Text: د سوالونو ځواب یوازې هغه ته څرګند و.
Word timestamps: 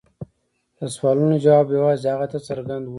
د 0.77 0.79
سوالونو 0.95 1.35
ځواب 1.45 1.65
یوازې 1.77 2.07
هغه 2.13 2.27
ته 2.31 2.37
څرګند 2.47 2.85
و. 2.85 2.89